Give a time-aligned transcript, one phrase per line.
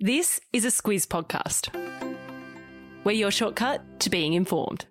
[0.00, 1.74] This is a Squiz podcast.
[3.02, 4.86] We're your shortcut to being informed.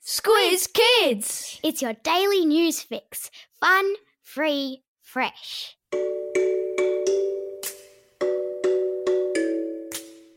[0.00, 1.58] Squiz Kids!
[1.64, 3.32] It's your daily news fix.
[3.58, 5.76] Fun, free, fresh.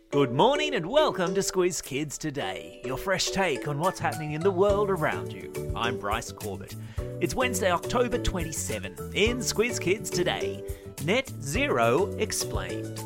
[0.09, 4.41] Good morning and welcome to Squiz Kids Today, your fresh take on what's happening in
[4.41, 5.53] the world around you.
[5.75, 6.75] I'm Bryce Corbett.
[7.21, 9.11] It's Wednesday, October 27.
[9.13, 10.63] In Squeeze Kids Today,
[11.05, 13.01] Net Zero explained.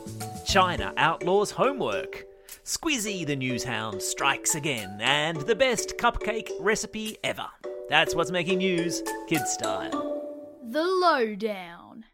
[0.48, 2.26] China outlaws homework.
[2.66, 7.46] Squizzy the news hound strikes again, and the best cupcake recipe ever.
[7.90, 10.24] That's what's making news, kid style.
[10.64, 12.06] The Lowdown.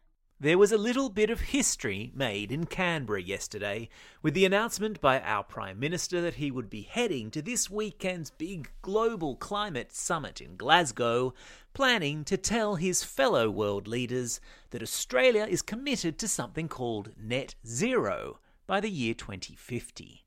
[0.42, 3.90] There was a little bit of history made in Canberra yesterday
[4.22, 8.30] with the announcement by our Prime Minister that he would be heading to this weekend's
[8.30, 11.34] big global climate summit in Glasgow,
[11.72, 17.54] planning to tell his fellow world leaders that Australia is committed to something called net
[17.66, 20.26] zero by the year 2050.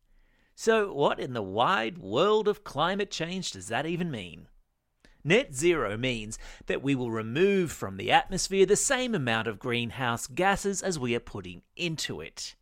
[0.55, 4.47] So, what in the wide world of climate change does that even mean?
[5.23, 10.27] Net zero means that we will remove from the atmosphere the same amount of greenhouse
[10.27, 12.55] gases as we are putting into it.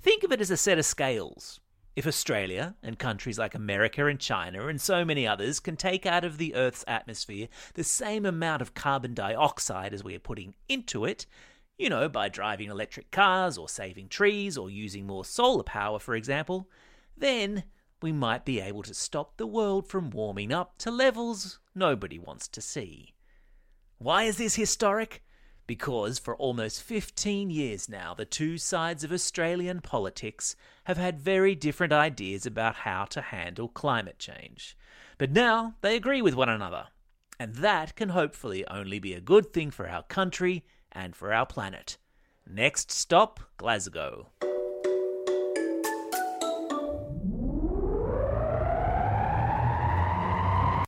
[0.00, 1.60] Think of it as a set of scales.
[1.96, 6.24] If Australia and countries like America and China and so many others can take out
[6.24, 11.04] of the Earth's atmosphere the same amount of carbon dioxide as we are putting into
[11.04, 11.24] it,
[11.78, 16.16] you know, by driving electric cars or saving trees or using more solar power, for
[16.16, 16.68] example,
[17.16, 17.62] then
[18.02, 22.48] we might be able to stop the world from warming up to levels nobody wants
[22.48, 23.14] to see.
[23.98, 25.22] Why is this historic?
[25.66, 31.54] Because for almost 15 years now, the two sides of Australian politics have had very
[31.54, 34.76] different ideas about how to handle climate change.
[35.16, 36.88] But now they agree with one another.
[37.38, 41.46] And that can hopefully only be a good thing for our country and for our
[41.46, 41.96] planet.
[42.46, 44.28] Next stop, Glasgow.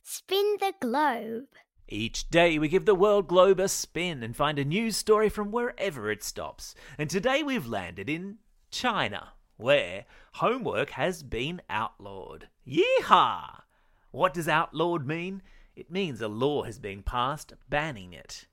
[0.03, 1.47] Spin the globe.
[1.89, 5.51] Each day we give the world globe a spin and find a news story from
[5.51, 6.75] wherever it stops.
[6.97, 8.39] And today we've landed in
[8.69, 10.03] China, where
[10.33, 12.49] homework has been outlawed.
[12.67, 13.61] Yeehaw!
[14.11, 15.41] What does outlawed mean?
[15.77, 18.47] It means a law has been passed banning it.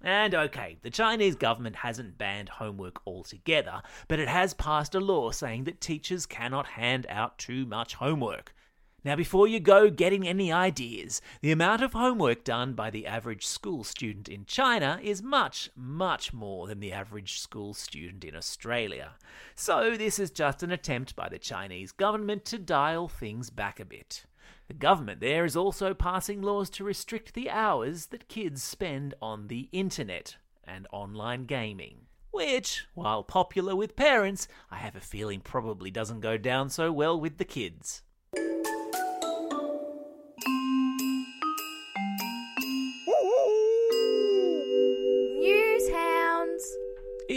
[0.00, 5.30] And okay, the Chinese government hasn't banned homework altogether, but it has passed a law
[5.30, 8.54] saying that teachers cannot hand out too much homework.
[9.08, 13.46] Now, before you go getting any ideas, the amount of homework done by the average
[13.46, 19.12] school student in China is much, much more than the average school student in Australia.
[19.54, 23.86] So, this is just an attempt by the Chinese government to dial things back a
[23.86, 24.26] bit.
[24.66, 29.46] The government there is also passing laws to restrict the hours that kids spend on
[29.48, 32.00] the internet and online gaming.
[32.30, 37.18] Which, while popular with parents, I have a feeling probably doesn't go down so well
[37.18, 38.02] with the kids.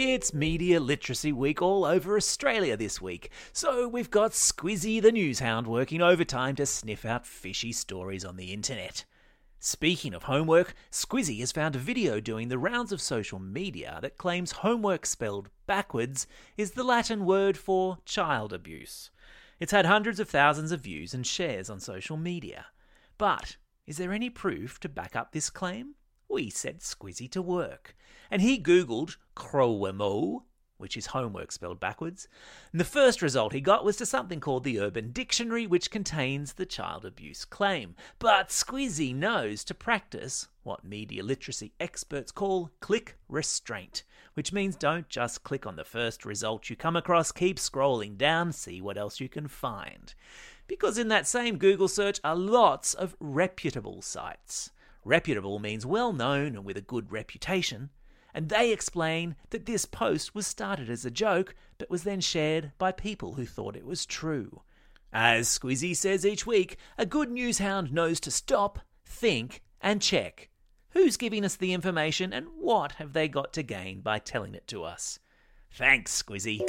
[0.04, 5.38] It's Media Literacy Week all over Australia this week, so we've got Squizzy the News
[5.38, 9.04] Hound working overtime to sniff out fishy stories on the internet.
[9.60, 14.18] Speaking of homework, Squizzy has found a video doing the rounds of social media that
[14.18, 16.26] claims homework spelled backwards
[16.56, 19.12] is the Latin word for child abuse.
[19.60, 22.66] It's had hundreds of thousands of views and shares on social media.
[23.18, 25.94] But is there any proof to back up this claim?
[26.32, 27.94] We set Squizzy to work,
[28.30, 30.44] and he googled Krowemoh,
[30.78, 32.26] which is homework spelled backwards,
[32.72, 36.54] and the first result he got was to something called the Urban Dictionary, which contains
[36.54, 37.96] the child abuse claim.
[38.18, 45.10] But Squizzy knows to practice what media literacy experts call click restraint, which means don't
[45.10, 49.20] just click on the first result you come across, keep scrolling down, see what else
[49.20, 50.14] you can find.
[50.66, 54.70] Because in that same Google search are lots of reputable sites.
[55.04, 57.90] Reputable means well known and with a good reputation.
[58.34, 62.72] And they explain that this post was started as a joke, but was then shared
[62.78, 64.62] by people who thought it was true.
[65.12, 70.48] As Squizzy says each week, a good news hound knows to stop, think, and check.
[70.90, 74.66] Who's giving us the information and what have they got to gain by telling it
[74.68, 75.18] to us?
[75.70, 76.60] Thanks, Squizzy.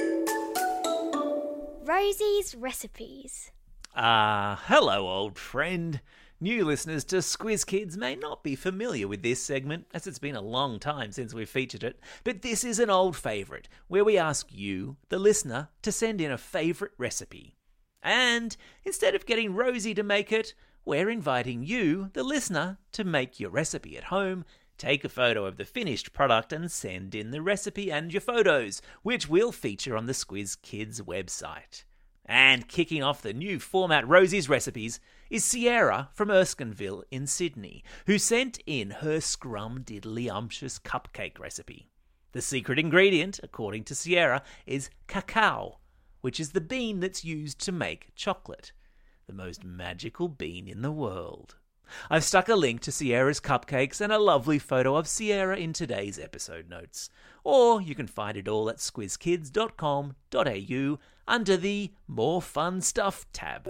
[1.85, 3.51] Rosie's recipes.
[3.95, 6.01] Ah, hello, old friend.
[6.43, 10.35] New listeners to Squiz Kids may not be familiar with this segment, as it's been
[10.35, 14.17] a long time since we've featured it, but this is an old favourite, where we
[14.17, 17.55] ask you, the listener, to send in a favourite recipe.
[18.01, 20.53] And instead of getting Rosie to make it,
[20.83, 24.43] we're inviting you, the listener, to make your recipe at home
[24.77, 28.81] Take a photo of the finished product and send in the recipe and your photos,
[29.01, 31.85] which will feature on the Squiz Kids website.
[32.25, 34.99] And kicking off the new format Rosie's recipes
[35.33, 41.89] is Sierra from Erskineville in Sydney, who sent in her scrum diddly umptious cupcake recipe.
[42.33, 45.79] The secret ingredient, according to Sierra, is cacao,
[46.21, 48.73] which is the bean that's used to make chocolate.
[49.25, 51.55] The most magical bean in the world.
[52.11, 56.19] I've stuck a link to Sierra's cupcakes and a lovely photo of Sierra in today's
[56.19, 57.09] episode notes.
[57.43, 63.67] Or you can find it all at squizkids.com.au under the More Fun Stuff tab.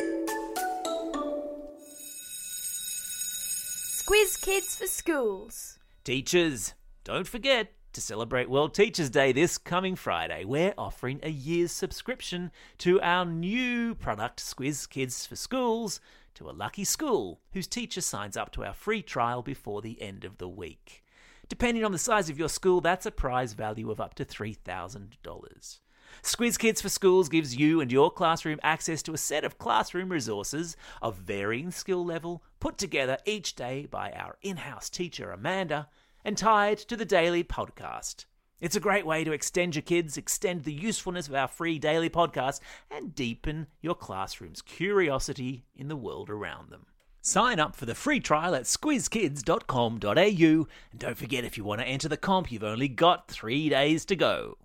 [4.05, 5.79] Squiz Kids for Schools.
[6.03, 6.73] Teachers,
[7.05, 10.43] don't forget to celebrate World Teachers' Day this coming Friday.
[10.43, 16.01] We're offering a year's subscription to our new product, Squiz Kids for Schools,
[16.33, 20.25] to a lucky school whose teacher signs up to our free trial before the end
[20.25, 21.01] of the week.
[21.47, 25.79] Depending on the size of your school, that's a prize value of up to $3,000.
[26.21, 30.09] Squiz Kids for Schools gives you and your classroom access to a set of classroom
[30.09, 35.89] resources of varying skill level, put together each day by our in house teacher Amanda,
[36.23, 38.25] and tied to the daily podcast.
[38.61, 42.09] It's a great way to extend your kids, extend the usefulness of our free daily
[42.09, 46.85] podcast, and deepen your classroom's curiosity in the world around them.
[47.19, 51.87] Sign up for the free trial at squizkids.com.au, and don't forget if you want to
[51.87, 54.57] enter the comp, you've only got three days to go.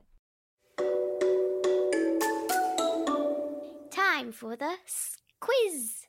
[4.19, 4.75] Time for the
[5.38, 6.06] quiz.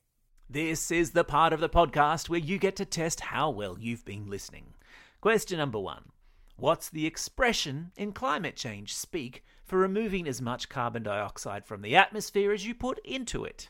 [0.50, 4.04] This is the part of the podcast where you get to test how well you've
[4.04, 4.74] been listening.
[5.22, 6.06] Question number one
[6.56, 11.96] What's the expression in climate change speak for removing as much carbon dioxide from the
[11.96, 13.70] atmosphere as you put into it?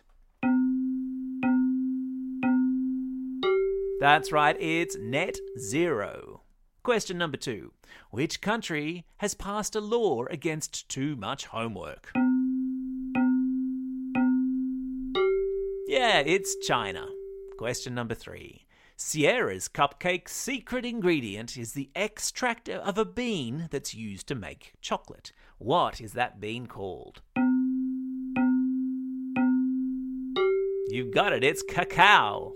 [4.00, 6.44] That's right, it's net zero.
[6.82, 7.74] Question number two
[8.10, 12.14] Which country has passed a law against too much homework?
[15.90, 17.08] Yeah, it's China.
[17.58, 18.68] Question number three.
[18.96, 25.32] Sierra's cupcake's secret ingredient is the extract of a bean that's used to make chocolate.
[25.58, 27.24] What is that bean called?
[30.90, 32.54] You've got it, it's cacao.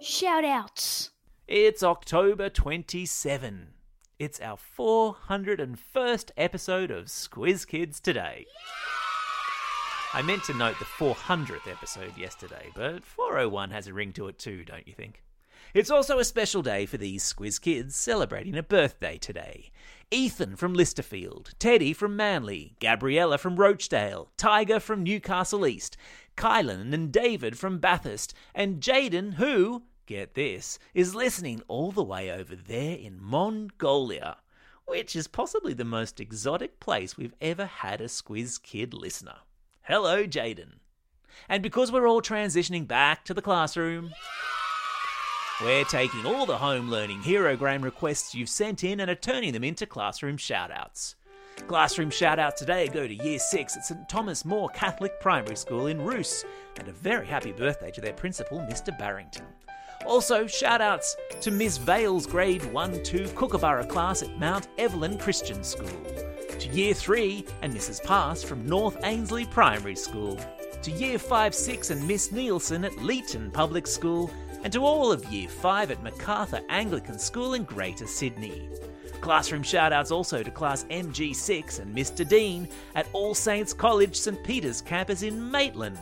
[0.00, 1.10] Shout outs.
[1.48, 3.74] It's October 27.
[4.16, 8.46] It's our 401st episode of Squiz Kids today.
[10.12, 14.38] I meant to note the 400th episode yesterday, but 401 has a ring to it
[14.38, 15.24] too, don't you think?
[15.74, 19.72] It's also a special day for these Squiz Kids celebrating a birthday today.
[20.12, 25.96] Ethan from Lysterfield, Teddy from Manly, Gabriella from Rochdale, Tiger from Newcastle East,
[26.36, 32.30] Kylan and David from Bathurst, and Jaden, who, get this, is listening all the way
[32.30, 34.36] over there in Mongolia,
[34.86, 39.36] which is possibly the most exotic place we've ever had a Squiz Kid listener.
[39.82, 40.74] Hello, Jaden.
[41.48, 44.12] And because we're all transitioning back to the classroom,
[45.62, 49.64] we're taking all the home learning herogram requests you've sent in and are turning them
[49.64, 51.14] into classroom shoutouts.
[51.68, 56.00] Classroom shoutouts today go to Year 6 at St Thomas More Catholic Primary School in
[56.00, 56.44] Ruse,
[56.78, 59.46] and a very happy birthday to their principal, Mr Barrington.
[60.06, 61.78] Also, shoutouts to Ms.
[61.78, 65.88] Vale's Grade 1 2 Kookaburra class at Mount Evelyn Christian School,
[66.58, 70.38] to Year 3 and Mrs Pass from North Ainslie Primary School,
[70.82, 74.30] to Year 5 6 and Miss Nielsen at Leeton Public School,
[74.62, 78.68] and to all of Year 5 at Macarthur Anglican School in Greater Sydney.
[79.22, 82.28] Classroom shoutouts also to Class MG6 and Mr.
[82.28, 85.98] Dean at All Saints College St Peter's campus in Maitland.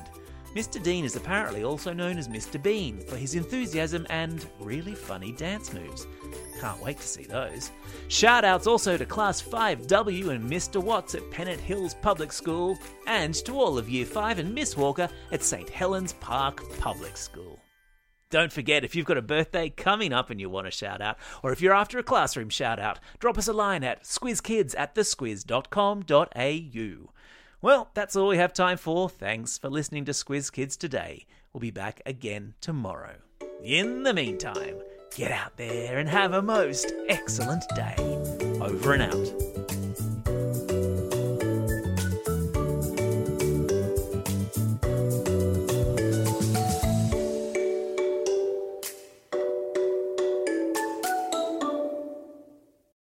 [0.54, 0.82] Mr.
[0.82, 2.62] Dean is apparently also known as Mr.
[2.62, 6.06] Bean for his enthusiasm and really funny dance moves.
[6.60, 7.70] Can't wait to see those.
[8.08, 10.82] Shoutouts also to Class 5W and Mr.
[10.82, 15.08] Watts at Pennant Hills Public School, and to all of Year 5 and Miss Walker
[15.30, 15.70] at St.
[15.70, 17.58] Helens Park Public School.
[18.28, 21.18] Don't forget, if you've got a birthday coming up and you want a shout out,
[21.42, 24.94] or if you're after a classroom shout out, drop us a line at squizkids at
[24.94, 27.12] thesquiz.com.au.
[27.62, 29.08] Well, that's all we have time for.
[29.08, 31.26] Thanks for listening to Squiz Kids today.
[31.52, 33.14] We'll be back again tomorrow.
[33.62, 34.78] In the meantime,
[35.14, 37.94] get out there and have a most excellent day.
[38.60, 39.51] Over and out.